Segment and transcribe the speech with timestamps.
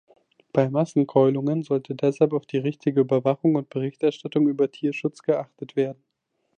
[0.51, 6.03] Bei Massenkeulungen sollte deshalb auf die richtige Überwachung und Berichterstattung über Tierschutz geachtet werden.